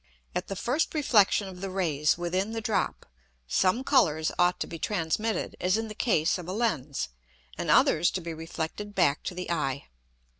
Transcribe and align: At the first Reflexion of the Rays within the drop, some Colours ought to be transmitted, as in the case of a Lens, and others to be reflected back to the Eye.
At 0.33 0.47
the 0.47 0.55
first 0.55 0.95
Reflexion 0.95 1.47
of 1.47 1.61
the 1.61 1.69
Rays 1.69 2.17
within 2.17 2.53
the 2.53 2.59
drop, 2.59 3.05
some 3.47 3.83
Colours 3.83 4.31
ought 4.39 4.59
to 4.61 4.65
be 4.65 4.79
transmitted, 4.79 5.55
as 5.61 5.77
in 5.77 5.89
the 5.89 5.93
case 5.93 6.39
of 6.39 6.47
a 6.47 6.53
Lens, 6.53 7.09
and 7.55 7.69
others 7.69 8.09
to 8.13 8.19
be 8.21 8.33
reflected 8.33 8.95
back 8.95 9.21
to 9.25 9.35
the 9.35 9.51
Eye. 9.51 9.89